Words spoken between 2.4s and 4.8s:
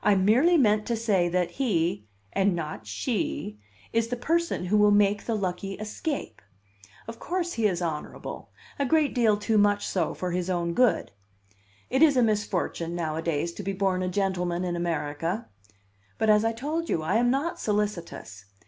not she, is the person who